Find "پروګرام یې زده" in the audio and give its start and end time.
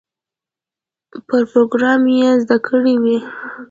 1.51-2.57